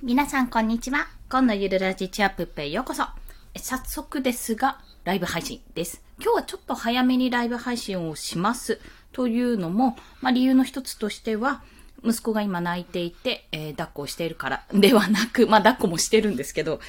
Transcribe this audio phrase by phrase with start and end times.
[0.00, 1.08] 皆さんこんにちは。
[1.28, 3.02] 今のゆるラジチアップペへようこそ。
[3.56, 6.04] 早速ですが、ライブ配信です。
[6.22, 8.78] 今日はちょっと早めにライブ配信をします。
[9.10, 11.64] というのも、まあ、理由の一つとしては、
[12.04, 16.80] 息子が今泣いていて、えー、抱っこをしているから ではなく、まあ、抱っこもしてるんですけど、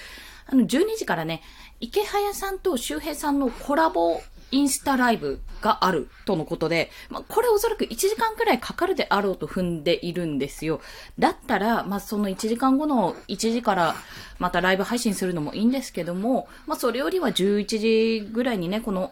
[0.45, 1.41] あの、12時からね、
[1.79, 4.21] 池早さんと周平さんのコラボ
[4.51, 10.81] インスタライブがあるとのことで、まあ、これおそらく1時間くらいかかるであろうと踏んでいるんですよ。
[11.17, 13.95] だったら、まあ、その1時間後の1時から
[14.39, 19.11] またライブ配信するのもいいんですけども、まあ、それよりは11時ぐらいにね、この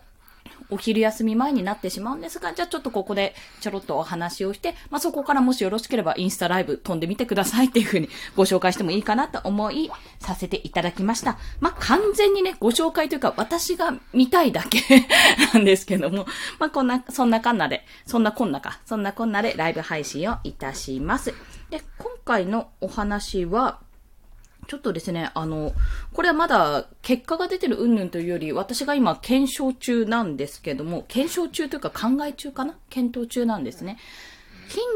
[0.70, 11.38] お昼休み前になってしまうんですが、じゃあちょっとここでちょろっとお話をして、まあ、そこからもしよろしければインスタライブ飛んでみてくださいっていうふうにご紹介してもいいかなと思い、させていただきました。
[11.59, 15.07] まあ、完全にね、ご紹介というか、私が見たいだけ
[15.53, 16.26] なんですけども、
[16.59, 21.34] まあ、こんな、そんなかんなで、そんなこんなか、そんなこんなでライブ配信をいたします。
[21.70, 23.79] で、今回のお話は、
[24.67, 25.73] ちょっとですね、あの、
[26.13, 32.76] これはまだ結果が出てる云々というより、私が今検証中なんですけども、検証中というか考え中かな？
[32.90, 33.98] 検討中なんですね。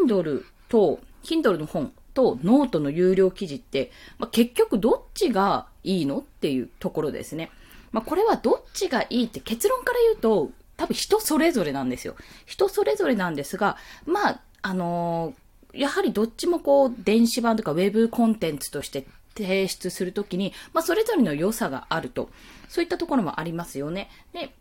[0.06, 7.50] Kindle と、Kindle の本とノートの有料記事って、まあ、結局どっちがいいのっていうところですね。
[7.92, 12.16] まあ、これはどっちがいいって結論から言うと、多分人それぞれなんですよ。
[12.46, 22.30] 人それぞれなんですが、まあ、あのー、やはりどっちもこう、電子版とかウェブコンテンツとして提出するときに、まあ、それぞれの良さがあると。
[22.70, 24.10] そういったところもありますよね。
[24.34, 24.54] で、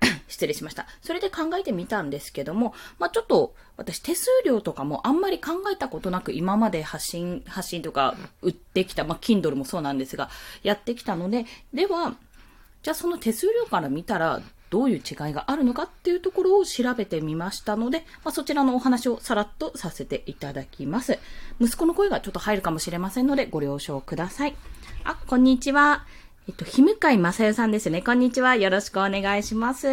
[0.28, 0.86] 失礼しました。
[1.02, 10.30] それで考えてみたんですけども、まあ、ちょっと私手数料とかもあんまり考えたことなく今まで発信、発信とか売ってきた、まあ、Kindle もそうなんですが、
[10.62, 12.14] やってきたので、では、
[12.82, 14.42] じゃあその手数料から見たら
[14.76, 21.18] どういう違いがあるのかっていうところを調べてみましたので、まあ、そちらのお話をさらっとさせていただきます。
[21.58, 24.54] 息子の声がちょっと入るかもしれませんのでご了承ください。
[25.04, 26.04] あ、こんにちは。
[26.46, 28.02] えっと、ひむかいまさよさんですね。
[28.02, 28.54] こんにちは。
[28.54, 29.86] よろしくお願いします。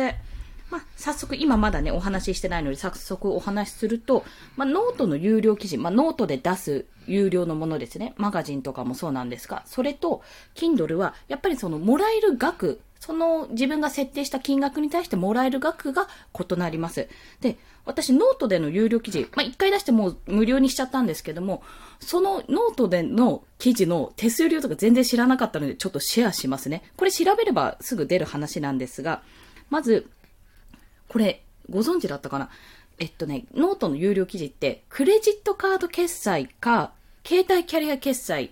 [0.70, 4.25] まあ、早速、今まだね、お話ししてないので、早速お話しすると、
[4.57, 8.16] まあ、ノートの有料記事、まあ、ノートで出す有料のものですね。
[8.18, 10.24] マガジンとかもそうなんですが、それと、
[10.56, 16.08] Kindle は、やっぱりその、もらえる額、その自分が設定した金額に対してもらえる額が
[16.40, 17.09] 異なります。
[17.41, 21.63] で、私ノートでの有料記事、まあ、一回出してもう無料にしちゃったんですけども、
[22.00, 26.81] そのノートでの記事の手数料とか全然知らなかったのでちょっとシェアしますね。
[26.96, 29.22] これ調べればすぐ出る話なんですが、
[29.69, 30.09] まず、
[31.09, 32.50] これご存知だったかな？
[33.00, 36.94] えっとね、ノートの有料記事って、クレジットカード決済か、
[37.28, 38.52] 携帯キャリア決済、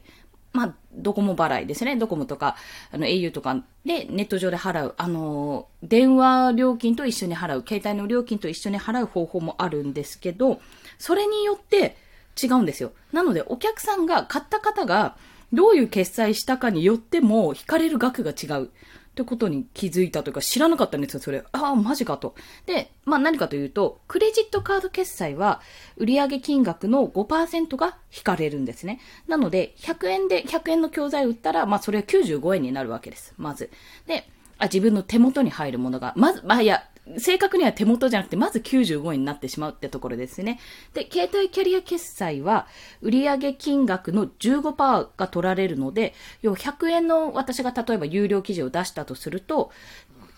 [0.53, 1.95] まあ、ドコモ払いですね。
[1.95, 2.56] ドコモとか、
[2.91, 10.59] あの、au とかでネット上で払う、あの、電話料金と一緒に払う、携帯の料金と一緒に払う方法もあるんですけど、
[10.97, 11.95] それによって
[12.41, 12.91] 違うんですよ。
[13.13, 15.16] なので、お客さんが、買った方が、
[15.53, 18.72] どういう決済したかによっても、引かれる額が違う。
[19.12, 21.44] ってことに気づいたというか知らなかったんですよ、それ。
[21.51, 22.34] ああ、マジかと。
[22.66, 25.59] で、まあ何かというと、クレジットカード決済は
[25.97, 29.01] 売上金額の5%が引かれるんですね。
[29.28, 33.34] なので、100円で100円の教材売ったら、まあそれは95円になるわけです。
[33.38, 33.69] まず。
[34.07, 36.84] で、あ自分の手元に入るものが、まず、まあいや、
[37.17, 40.59] 正確には手元じゃなくて、まず95円になってしまうってところですね。
[40.94, 42.67] で、携帯キャリア決済は、
[43.01, 49.72] 売上金額の15%が取られるので、要は100円の私が例えば有料記事を出したとすると、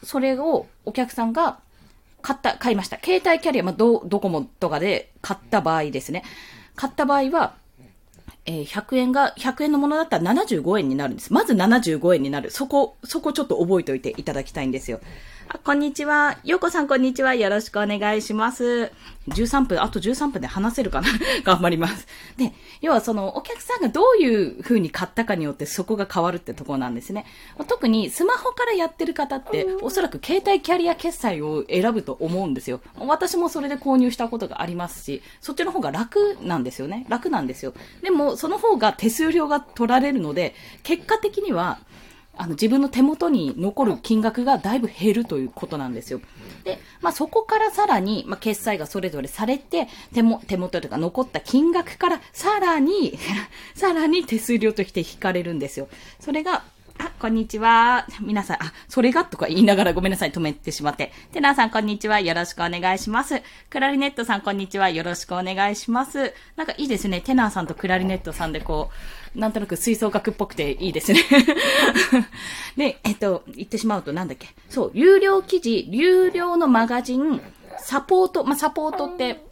[0.03, 1.59] それをお客さんが
[2.22, 2.97] 買った、買いました。
[3.03, 6.23] 携帯キャリア、まあ、ド、ドコモとかで買った場合ですね。
[6.75, 7.56] 買った場合は、
[8.46, 11.34] えー、100円が、100円のものだったら75円になるんです。
[11.34, 12.52] まず75円になる。
[12.52, 15.02] そこ、そこちょっと覚えておいていただきたいんですよ。
[15.49, 16.37] あ、こんにちは。
[16.43, 17.35] ようこさん、こんにちは。
[17.35, 18.91] よろしくお願いします。
[19.27, 21.07] 13分、あと13分で話せるかな
[21.43, 22.07] 頑張ります。
[22.37, 27.25] で、要はその、お客さんがどういう風に買ったかによってそこが変わるってところなんですね。
[27.67, 32.81] 特にスマホからやってる方って、おそらく携帯キャリア決済を選ぶと思うんですよ。
[32.99, 37.05] 私もそれで購入したことがありますし、そっちの方が楽なんですよね。
[37.09, 37.73] 楽なんですよ。
[38.01, 41.79] でも、その方が手数料が取られるので、結果的には、
[42.35, 46.20] あの、自分の手元に残る金額がだいぶ減るということなんですよ。
[46.64, 53.18] で、まあ、そこからさらに、まあ、決済がそれぞれされて、手も、手元とか残った金額からさらに、
[53.76, 55.88] さらに手数料として引かれるんですよ。
[56.20, 56.64] それが、
[56.99, 58.05] あ、こんにちは。
[58.22, 61.11] 皆さん、あ、それがとか言いながらごめんなさい、止めてしまって。
[61.31, 62.19] テナーさん、こんにちは。
[62.19, 63.41] よろしくお願いします。
[63.69, 64.90] クラリネットさん、こんにちは。
[64.90, 66.34] よろしくお願いします。
[66.55, 67.22] なんかいいですね。
[67.22, 68.90] テナーさんとクラリネットさんでこ
[69.35, 71.19] う、なんとなく吹奏楽っぽくていいですね。
[72.78, 74.47] で、えっと、言ってしまうとなんだっけ？
[74.69, 77.41] そう、有料記事、有料のマガジン、
[77.79, 79.43] サポート、まあ、サポートって、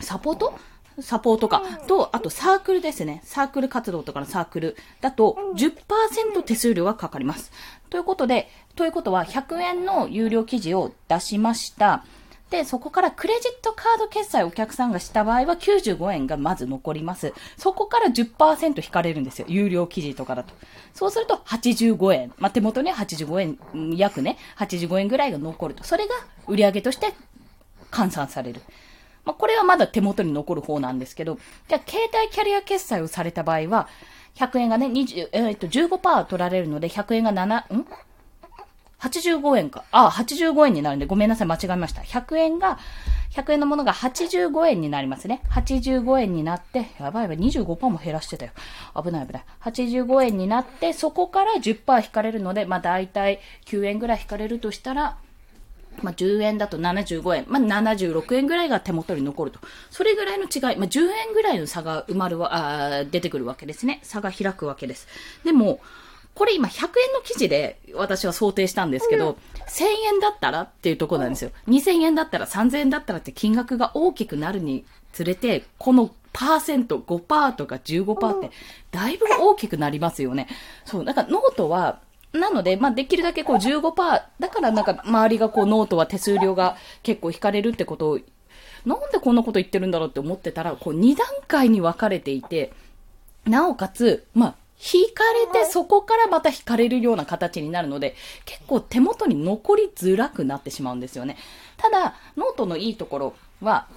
[0.00, 0.58] サポート？
[1.02, 3.20] サポートか、と、あとサークルですね。
[3.24, 7.52] サークル活動とかのサークルだと10%手数料がかかります。
[7.88, 12.04] ということで、ということは100円の有料記事を出しました。
[12.50, 17.32] で、そこからクレジットカード決済をお客さんがした場合は95円がまず残ります。
[17.56, 19.46] そこから10%引かれるんですよ。
[19.48, 20.52] 有料記事とかだと。
[20.92, 22.32] そうすると85円。
[22.38, 25.84] まあ、手元には85円、約ね、85円ぐらいが残ると。
[25.84, 26.14] それが
[26.48, 27.14] 売上として
[27.92, 28.60] 換算される。
[29.30, 31.38] まあ、これはまだ手元に残る方なんですけど、
[31.68, 33.88] じゃあ、携帯キャリア決済をされた場合は、
[34.34, 37.86] 100円がね、20、えー、っと、15%取られるので、100円が7、ん
[38.98, 39.84] ？85円か。
[39.92, 42.02] あ、85円になるんで、ごめんなさい、間違えました。
[42.02, 42.80] 100円が、
[43.30, 45.42] 100円のものが85円になりますね。
[45.52, 48.52] 85円になって、やばいやばい、25%も減らしてたよ。
[49.00, 49.44] 危ない危ない。
[49.60, 55.18] 85円になって、そこから10%引かれるので、まあ大体9円ぐらい引かれるとしたら、
[56.02, 59.60] まあ、10円だと75円、まあ、76円ぐらいが手元に残ると。
[59.90, 64.00] それぐらいの違い、まあ、10円ぐらいの差が生まるわ、あ出てくるわけですね。
[64.02, 65.06] 差が開くわけです。
[65.44, 65.80] でも、
[66.34, 69.36] これ今100円の記事で私は想定したんですけど、
[69.68, 69.84] 1000
[70.14, 71.50] 円だったらっていうところなんですよ。
[71.68, 78.50] 2000円だったら3000円だったらって金額が大きくなるにつれて、このパーセント5%とか15%って
[78.92, 80.48] だいぶ大きくなりますよね。
[80.84, 82.00] そう、なんかノートは
[82.32, 83.92] なので、まあ、できるだけこう15%、
[84.38, 88.18] だからなんか周りがこうノートは手数料が結構引かれるってことを、
[88.86, 92.72] なんでこんなこと言ってるんだろうって思ってたら、こう2段階に分かれていて、
[93.46, 101.36] なおかつ、まあ、引かれてそこからまた引かれるような形になるので、結構手元に残りづらくなってしまうんですよね。
[101.76, 103.88] ただ、ノートのいいところは、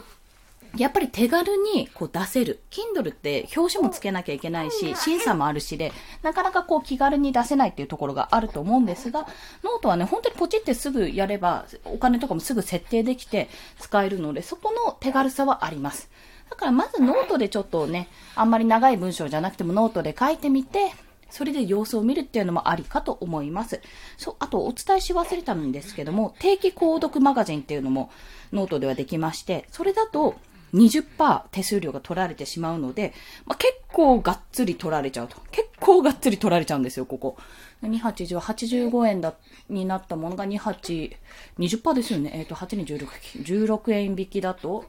[0.77, 2.61] やっぱり手軽にこう出せる。
[2.71, 5.93] Kindle って表紙もつけなきゃいけないし、審査もあるしで、
[6.23, 9.27] なかなかこう気軽に出せないっていうところがあると思うんですが、
[9.63, 13.49] ノートはね、本当にポチってすぐやれば、お金とかもすぐ設定できて
[13.79, 16.09] 使えるので、そこの手軽さはあります。
[16.49, 20.91] だからまずノートでちょっとね、あんまり長い文章じゃなくてもノートで書いてみて、
[21.29, 23.79] それで様子を見るっていうのもありかと思います。
[24.17, 28.11] そう、あとお伝えし忘れたんですけども、定期購読マガジンっていうのも
[28.51, 30.35] ノートではできまして、それだと
[30.73, 33.13] 20%手数料が取られてしまうので、
[33.45, 35.37] まあ、結構がっつり取られちゃうと。
[35.51, 37.37] 結構がっつり取られちゃうんですよ、ここ。
[37.83, 39.35] 28、85円だ、
[39.69, 41.15] になったものが28、
[41.59, 42.31] 20%ですよね。
[42.33, 43.07] えっ、ー、と、8に16、
[43.43, 44.85] 16円引きだと、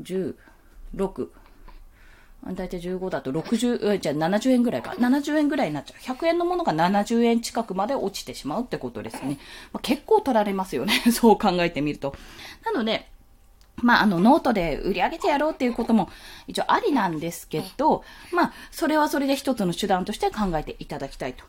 [0.00, 1.28] 16、
[2.44, 4.90] 大体15だと60、じゃあ70円ぐらいか。
[4.98, 6.14] 70円ぐらいになっちゃう。
[6.14, 9.38] 100円のものが70円近くまで落ちてしまうってことですね。
[9.72, 10.92] まあ、結構取られますよね。
[11.12, 12.16] そう考えてみると。
[12.64, 13.11] なので、
[13.76, 16.08] まあ、あの、ノートで売り上げてやろうっていうことも
[16.46, 21.44] 一応ありなんですけど、まあ、それはそれで一つの手段として考えていただきたいと。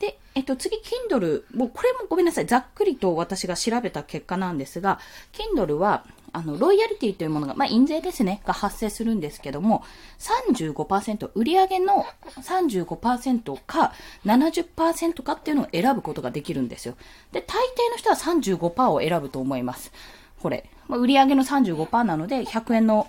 [0.00, 1.44] で、えっと、次、Kindle。
[1.54, 2.46] もう、これもごめんなさい。
[2.46, 4.98] ざっくりと私が調べた結果なんですが、
[5.32, 9.84] Kindle は、あの、ロイヤリティというものが、まあ、印税ですね、が発生するんですけども、
[10.18, 12.06] 35%、売上の
[12.40, 13.92] 35%か
[14.24, 16.94] 70%かっていうのを選ぶことができるんですよ。
[17.32, 19.92] で、大抵の人は35%を選ぶと思います。
[20.40, 20.68] これ。
[20.88, 23.06] まあ、売上の35%なので、100円の、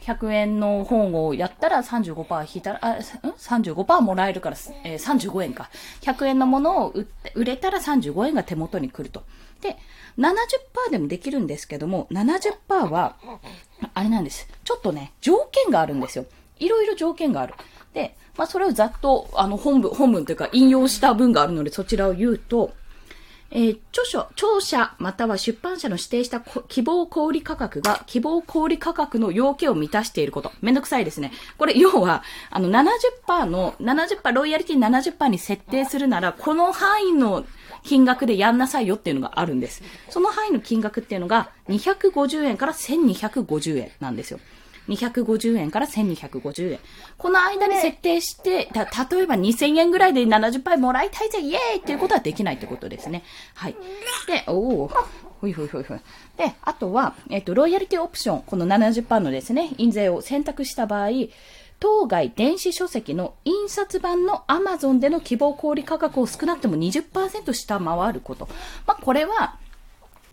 [0.00, 5.70] 100円の本をやったら35%引いたら、あ、ん ?35% もらえるから、えー、35円か。
[6.02, 9.24] 100円のものを売って、売れたら35円が手元に来ると。
[9.60, 9.76] で、
[10.18, 13.16] 70%でもできるんですけども、70%は、
[13.94, 14.48] あれなんです。
[14.64, 16.26] ちょっとね、条件があるんですよ。
[16.58, 17.54] いろいろ条件がある。
[17.92, 22.72] で、まあ、それをざっと、あの、本文、本文というか引用した文があるので、そちらを言うと、
[23.50, 30.52] えー、著書、著者または出版社の指定した希望小売価格が希望小売価格の要件を満たしていること。
[30.60, 31.32] めんどくさいですね。
[31.56, 37.44] これ、要は、あの70%の、70%、ロイヤリティ70%に設定するなら、この範囲の
[37.84, 39.82] 金額でやんなさいよっていうのがあるんです。
[40.08, 44.40] その範囲の金額っていうのが250円から1250円なんですよ。
[44.88, 46.78] 250円から1250円。
[47.16, 53.22] この間に設定して、た、例えば2000円ぐらいで70杯もらいたいぜ、イエーイっていうことはできないってことですね。
[53.54, 53.76] はい。
[54.26, 54.90] で、おお
[55.40, 56.00] ほいほいほいほい。
[56.36, 61.08] で、あとは、えっと、ロイヤリティオプション、この70%のですね、印税を選択した場合、
[61.80, 68.48] 当該電子書籍の印刷版の Amazon での希望小売価格を少なくとも20%下回ること。
[68.86, 69.58] まあ、これは、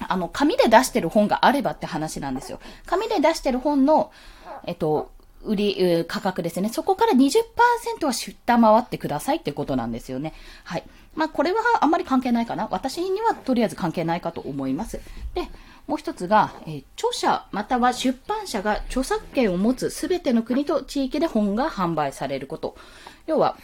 [0.08, 2.60] あの、紙で出してる本があればって話なんですよ。
[2.86, 4.12] 紙で出してる本の、
[4.66, 5.12] えっと、
[5.44, 6.70] 売り、価格ですね。
[6.70, 10.34] そこから20%は下回ってくださいってことなんですよね。
[10.64, 10.84] はい。
[11.16, 12.68] まあ、これはあんまり関係ないかな。
[12.72, 15.00] 私にはとりあえず関係ないかと思います。
[15.34, 15.48] で、
[15.88, 22.76] もう一つが、えー、著者または出版社が著作権を持つすべての国と地域で本が販売されること。
[23.26, 23.58] 要は、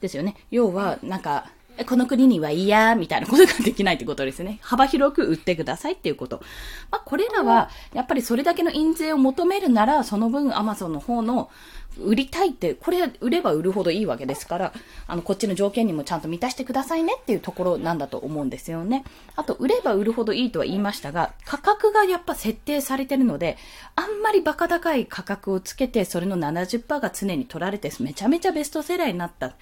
[0.00, 0.36] ですよね。
[0.50, 1.50] 要は、なんか、
[1.86, 4.58] この国には嫌みたいなことができないってことですね。
[4.62, 6.42] 幅広く売ってくださいっていうこと。
[6.90, 11.50] まあ、これらは、やっぱりそれだけの印税を求めるなら、その分アマゾンの方の
[11.98, 14.72] 売りたいって、これ売れば売るほどいいわけですから、
[15.06, 19.04] あの、こっちの条件にもちゃんと満たしてくださいねっていうところなんだと思うんですよね。
[19.36, 23.58] あと、売れば売るほどいいとは言いましたが、価格がやっぱ設定されてるので、
[23.94, 29.54] あんまりバカ高い価格をつけて、それの70%が常に取られて、めちゃめちゃベストセラーになった。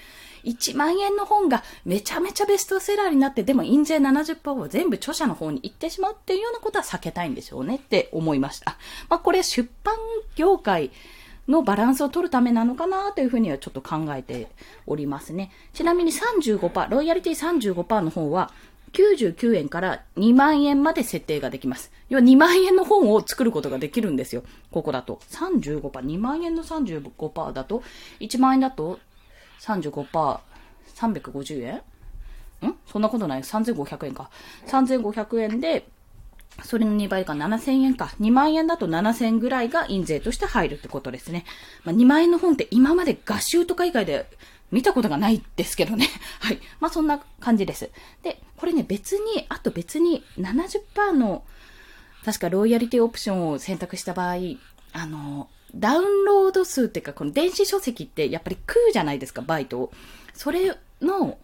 [0.45, 8.77] 1万円の本がめちゃめちゃベストセラーになって、でも印税70%は全部著者の方に行ってしまうっていうようなことは避けたいんでしょうねって思いました。
[9.09, 9.97] まあ、これ出版
[10.37, 10.91] 業界、
[11.49, 14.49] のバランスを取るためなのかなというふうにはちょっと考えて
[14.87, 15.51] おりますね。
[15.73, 18.53] ちなみに35%、ロイヤリティ35%の方は、
[18.93, 21.93] 99円から2万円まで設定ができます。
[22.09, 24.43] 要は2万円の本を作ることができるんですよ。
[24.71, 25.21] ここだと。
[25.31, 27.83] 35%、2万円の35%だと、
[28.21, 28.99] 1万円だと
[29.61, 30.41] 35%、
[30.95, 31.75] 350円？
[32.69, 32.77] ん？
[32.87, 34.31] そんなことない？3500円か。
[34.67, 35.87] 3500円で、
[36.65, 38.13] それの2倍か7000円か。
[38.21, 41.45] 2万円だと7000円ぐらいが印税として入るってことですね。
[41.85, 44.27] まあ、2万円の本って今まで画集とか以外で
[44.71, 46.09] 見たことがないですけどね。
[46.41, 46.61] はい。
[46.81, 47.91] まあ、そんな感じです。
[48.23, 51.45] で、これね、別に、あと別に70%の、
[52.25, 54.37] 確かロイヤリティオプションを選択した場合、
[54.93, 59.93] あの、ダウンロード数っていうか、この電子書籍ってやっぱり食うじゃないですか、バイトを。
[60.35, 61.39] それの、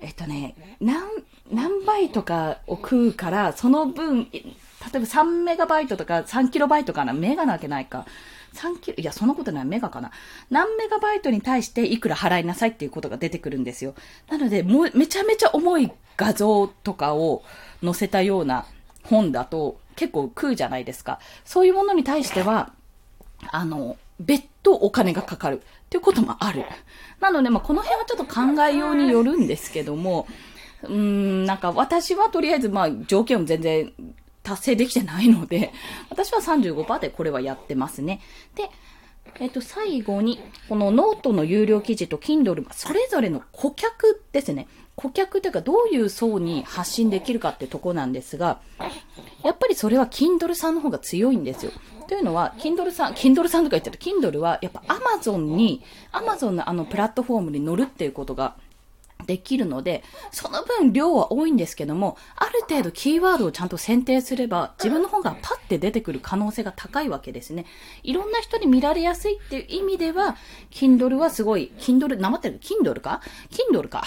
[0.00, 1.02] えっとね、何、
[1.50, 4.52] 何倍とかを食うから、その分、例え
[4.92, 8.06] ば3メガバイトとか3キロバイトかなメガなわけないか。
[8.54, 10.10] 3キロ、いや、そんなことない、メガかな。
[10.50, 13.94] 何メガバイトに対していくら払いなさいっていうことが出てくるんですよ。
[14.28, 17.42] なので、もう、めちゃめちゃ重い画像とかを
[17.82, 18.66] 載せたような
[19.04, 21.20] 本だと結構食うじゃないですか。
[21.44, 22.72] そういうものに対しては、
[23.50, 26.64] あの、別途お金がかかるっていうこともある。
[27.20, 30.26] なので、まあ、この辺はちょっと考えようによるんですけども、
[30.82, 33.92] うん、なんか私はとりあえず、まあ、条件を全然
[34.42, 35.72] 達成できてないので、
[36.10, 38.20] 私は35%でこれはやってますね。
[38.54, 38.70] で、
[39.40, 44.68] えっと、最後に、このノートの有料記事と Kindle、それぞれの顧客ですね。
[44.96, 48.60] 顧客というか、どういう層に発信できるかってとこなんですが、
[49.44, 51.72] やっぱりそれは Kindle さんの方が強いんですよ。
[52.08, 58.56] というのは、Kindle さん、Kindle さんとか言ってる Kindle は、やっぱ Amazon に、Amazon のあのプラットフォームに乗るっていうことが
[59.26, 67.66] できるので、その分量は多いんですけども、ある程度キーワードをちゃんと選定すれば、自分の方がパッて出てくる可能性が高いわけですね。
[68.02, 70.36] いろんな人に見られやすいっていう意味では、
[70.70, 74.04] Kindle はすごい、Kindle、なまってる ?Kindle か ?Kindle か？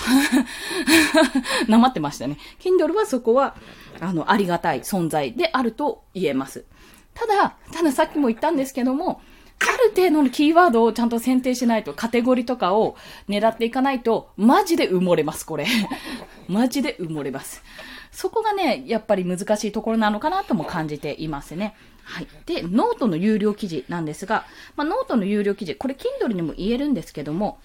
[1.68, 2.38] なまってましたね。
[2.60, 3.56] Kindle はそこは、
[4.00, 6.66] あの、ありがたい存在であると言えます。
[7.14, 9.22] ただ、たださっきも言ったんですけども、
[9.68, 12.96] ある程度のキーワードをちゃんと選定しないと、カテゴリーとかを
[13.28, 15.66] 狙っていかないと、マジで埋もれます、これ。
[16.48, 17.64] マジで埋もれます。
[18.12, 21.76] そこがね、やっぱり難しいところなのかなとも感じていますね。
[22.04, 22.28] はい。
[22.46, 27.60] で、ノートの有料記事なんですが、まあ、ノートの有料記事、これ Kindle にも言えるんですけども、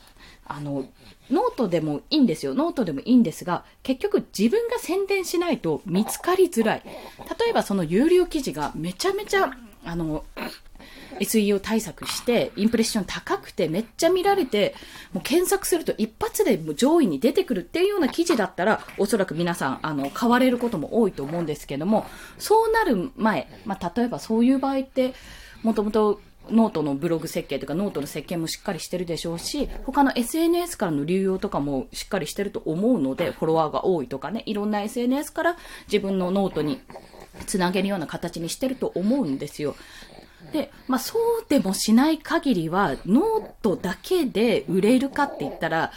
[0.47, 0.87] あの、
[1.31, 2.55] ノートでもいいんですよ。
[2.55, 6.83] ノートでもいいんですが、結局自分が宣伝しないと見つかりづらい。
[6.85, 9.51] 例えばその有料記事がめちゃめちゃ、
[9.85, 10.25] あの、
[11.21, 14.75] SEO 対策して、インプレッション高くてめっちゃ見られて、
[15.12, 22.06] もう検索すると一発で上位に出てくるっていうような記事だったら、おそらく皆さん、あの、買われることも多いと思うんですけども、
[22.38, 25.14] そうなる前、まあ、例えばそういう場合って、
[25.62, 35.56] もともとノートのブログ設計とかノートの設計もしっかりしてるでしょうし、他の SNS からの流用とかもしっかりしてると思うので、フォロワーが多いとかね、いろんな SNS から
[35.87, 36.80] 自分のノートに
[37.47, 39.75] つなげるような形にしてると思うんですよ。
[40.53, 45.93] で、まあそうでもしない限りは、ノートだけで売れるかって言ったら、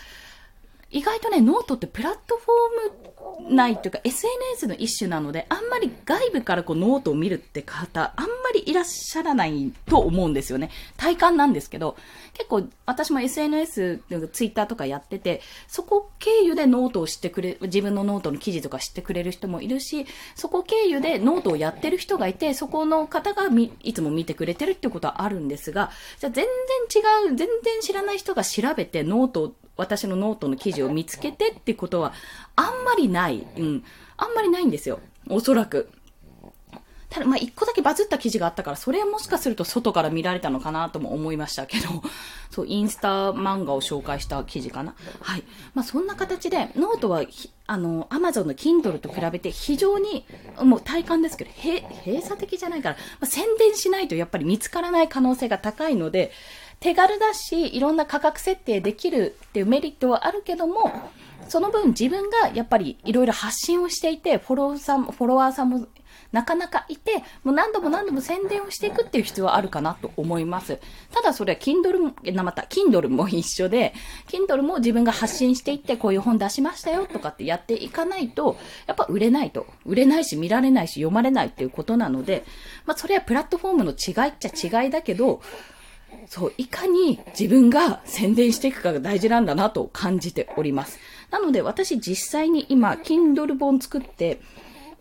[0.89, 10.70] 意外とね、ノートってプラットフォーム内というか SNS の一種なので、あんまり外部からこうノートを見るって方、あんまりいらっしゃらないと思うんですよね。
[10.96, 11.98] 体感なんですけど、
[12.34, 14.01] 結構私も SNS、
[14.32, 23.44] ツイッターとかやってて、そこ経由でノートを知ってくれ、自分のノートの記事とか知ってくれる人もいるし、そこ経由でノートをやってる人がいて、そこの方が
[23.84, 26.46] いつも見てくれてるってことはあるんですが、じゃあ全
[26.89, 32.13] 然違う、全然知らない人が調べてノート私のノートの記事を見つけてってことは、
[32.55, 33.48] あんまりない。
[33.57, 33.84] うん。
[34.17, 35.00] あんまりないんですよ。
[35.29, 35.89] おそらく。
[37.10, 41.88] ただ、まあ、一個だけバズった記事があったから、それはもしかすると外から見られたのかなとも思いましたけど、
[42.51, 44.93] そう、インスタ漫画を紹介した記事かな。
[45.22, 45.43] はい。
[45.74, 47.24] まあ、そんな形で、ノートは、
[47.65, 50.25] あの、アマゾンの Kindle と比べて非常に、
[50.62, 56.31] もう体感ですけど、へ、閉鎖的じゃないから、まあ、宣伝しないとやっぱり見つからない可能性が高いので、
[56.79, 60.91] 手軽だし、いろんな価格設定できるっていうメリットはあるけども、
[61.48, 65.88] その分自分がやっぱりいろいろ発信をしていて、フォローさん、フォロワーさんも
[66.31, 70.79] なかなかいて、もう何度も何度も宣伝をしていくっていう必要はあるかなと思います。
[71.12, 73.93] ただそれは Kindle も、また Kindle も一緒で、
[74.27, 78.57] Kindle も自分が発信していってこういう本出しましたよとかってやっていかないと、
[78.88, 79.67] やっぱ売れないと。
[79.86, 82.43] 売れないし見られないし読まれないっていうことなので、
[82.86, 85.41] まあそれはプラットフォームの違いっちゃ違いだけど、
[86.27, 91.00] そう、いかに自分が宣伝していくかが大事なんだなと感じております。
[91.31, 94.39] なので私実際に今、Kindle 本作って、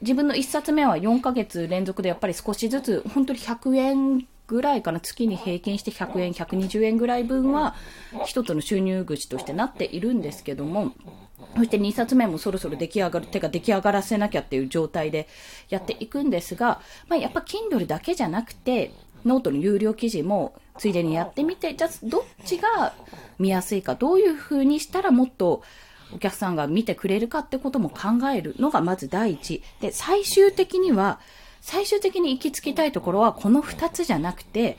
[0.03, 7.75] 自分の1冊目は4ヶ月連続でやっぱり少しずつ、本当に100円ぐらいかな、月に平均して100円、120円ぐらい分は、
[8.25, 10.93] 一つの収入口としてなっているんですけども、
[11.57, 15.27] そして2冊目もそろそろ出来上がる、手が出来上がらせなきゃっていう状態で
[15.69, 18.93] やっていくんですが、まあ、やっぱ Kindle だけじゃなくて、
[19.27, 22.95] ノートの有料記事もついでにやってみて、じゃあどっちが
[23.39, 25.63] 見やすいか、どういう風にしたらもっと
[26.15, 29.63] お客さんが見てくれるかってことも考えるのがまず第一。
[29.81, 31.21] で、最終的には、
[31.61, 34.79] 最終的に行き着きたいところはこの二つじゃなくて、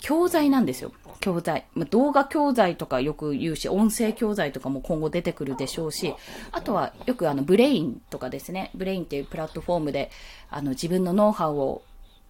[0.00, 0.92] 教材なんですよ。
[1.20, 1.64] 教材。
[1.72, 6.14] ま動画教材とかよく言うし、音声教材とかも今後出てくるでしょうし、
[6.52, 10.10] あとはよくあのブレインとかですね、ブレインっていうプラットフォームで、
[10.50, 11.82] あの自分のノウハウを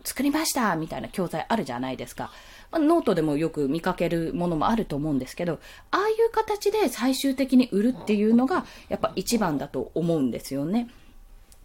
[0.05, 2.31] 作りましたみたいな教材あるじゃないですか。
[2.71, 5.59] ま、ノートでもよく見かけるものもあると思うんですけど、
[5.91, 10.89] ああいう形で最終的に売るっていうのが、やっぱ一番だと思うんですよね。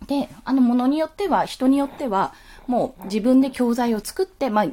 [0.08, 2.34] で、あの、ものによっては、人によっては、
[2.68, 4.66] もう自分で教材を作って、まあ、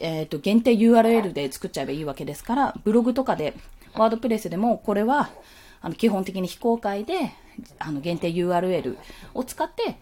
[0.00, 3.54] えっ、ー、と、限定 URL で作っちゃえばいいわけですから、ブログとかで、
[3.94, 5.30] ワードプレスでも、これは、
[5.80, 7.32] あの、基本的に非公開で、
[7.78, 8.96] あの、限定 URL
[9.34, 9.96] を使って、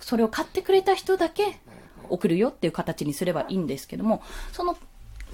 [0.00, 1.58] それを買ってくれた人だけ
[2.10, 4.76] 送るよっていう形にすればいいんですけども、その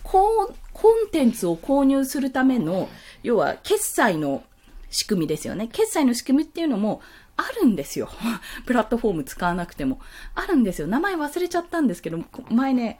[0.02, 2.88] ココンテンツを購入するための、
[3.22, 4.44] 要は決済の
[4.90, 5.68] 仕組みですよね。
[5.68, 7.00] 決済の仕組みっていうのも
[7.36, 8.08] あるんですよ。
[8.66, 10.00] プラットフォーム使わなくても。
[10.34, 10.86] あるんですよ。
[10.86, 12.98] 名前忘れちゃったんですけど、前ね、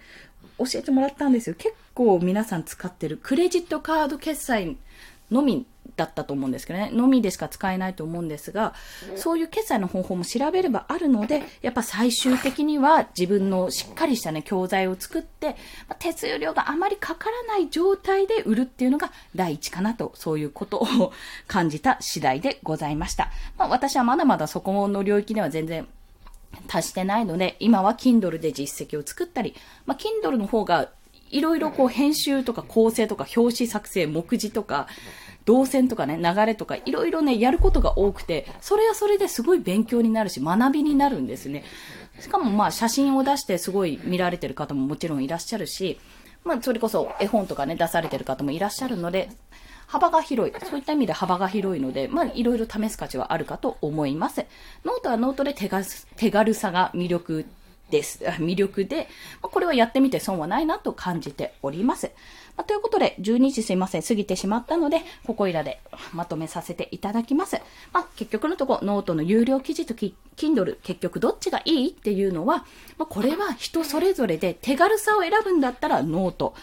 [0.59, 1.55] 教えてもらったんですよ。
[1.57, 3.19] 結構皆さん使ってる。
[3.23, 4.77] クレジットカード決済
[5.31, 5.67] のみ
[5.97, 8.75] だったと思うんですけどね、のみでしか使えないと思うんですが、
[9.15, 15.57] そういう決済の方法も調べればあるので、やっぱ最終的には自分のしっかりしたね、教材を作って、
[15.89, 21.13] ま手数料があまりかからない状態で売るっていうのが第一かなと、そういうことを
[21.47, 23.31] 感じた次第でございました。
[23.57, 25.87] まあ、私はまだまだそこの領域では全然
[26.67, 30.91] 達してないので、今は Kindle で実績を作ったり、まあ、Kindle の方が
[31.31, 34.87] いろいろこう編集とか構成とか表紙作成、目次とか、
[35.47, 41.65] 動線とかね、流れとか、いろいろね、やることが多くて、それはそれですごい勉強になるし、学びになるんですね。
[42.21, 46.01] しかもまあ、写真を出してすごい見られてる方ももちろんいらっしゃるし、
[46.45, 49.31] まあ、それこそ絵本とかね、出されてる方もいらっしゃるので、
[49.87, 50.55] 幅が広い。
[50.65, 54.45] そういった意味で幅が広いので、まあ、いろいろ試す価値はあるかと思います。
[54.85, 55.83] ノートはノートで手が
[56.17, 57.47] 手軽さが魅力
[57.91, 58.25] です。
[58.39, 59.09] 魅力で、
[59.41, 62.11] これはやってみて損はないなと感じております。
[62.57, 65.81] ま、ということで、12時すいません、過ぎてしまったので、ここいらで
[66.13, 67.61] まとめさせていただきます。
[67.93, 72.65] まあ、結局のとこ、ノートの有料記事と Kindle、結局どっちがいいっていうのは、
[72.99, 76.55] まあ、これは人それぞれで手軽さを選ぶんだったらノート。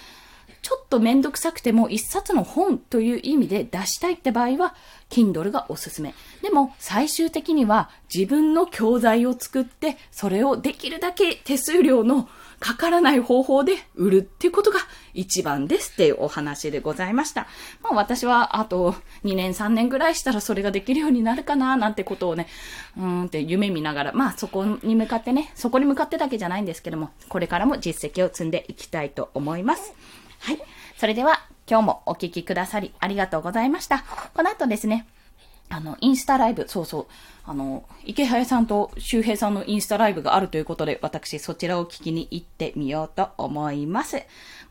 [0.63, 4.73] ちょっとめんどくさくても一冊の本という意味で出したいって場合は、
[5.09, 6.15] Kindle がおすすめ。
[6.41, 12.29] でも、最終的には自分の教材を作って、それをできるだけ手数料の
[12.61, 14.79] かからない方法で売るってことが
[15.13, 17.47] 一番ですっていうお話でございました。
[17.81, 18.95] まあ私はあと
[19.25, 22.47] 2年3年ぐらいしたらそれができるようになるかななんてことをね、
[22.97, 29.93] うーんって夢見ながら、まあそこに向かってね、そこに向かってだけじゃないんですけども、これからも実績を積んでいきたいと思います。
[30.43, 30.59] はい。
[30.97, 34.03] それでは今日もお聴きくださりありがとうございました。
[34.33, 35.07] この後ですね、
[35.73, 37.05] あの、インスタライブ、そうそう、
[37.45, 44.17] あの、池早さんと周平さんのインスタライブがあるということで、私そちらを聞きに行ってみようと思います。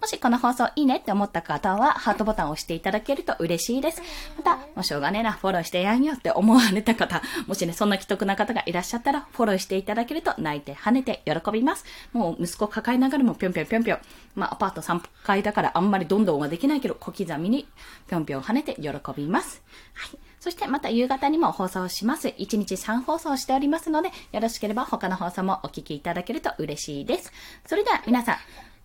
[0.01, 4.01] もしこの放送いいねって思った方は、ハートボタンを押していただけると嬉しいです。
[4.37, 11.85] また、もうしょうがねえな、フォローしてやんよって思われた方、もしね、そんな既得な方がいらっしゃったら、フォローしていただけると泣いて跳ねて喜びます。
[12.13, 13.99] もう息子抱えながらもぴょんぴょんぴょんぴょん。
[14.37, 17.67] まあ、アパート3階だからあんまりどんどんはできないけど、小刻みに
[18.09, 19.63] ぴょんぴょん跳ねて喜びます。
[19.95, 20.32] はい。
[20.43, 22.27] そしてまた夕方にも放送します。
[22.27, 27.33] 1日3放送しておりますので、よろしければ他の放送もお聞きいただけると嬉しいです。
[27.65, 28.37] それでは皆さん、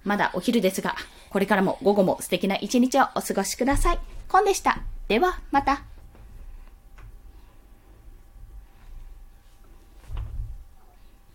[0.03, 0.95] まだお昼ですが、
[1.31, 3.99] これからも午後も素敵な一日をお過ごしください。
[4.29, 4.83] コンでした。
[5.07, 5.96] では、また。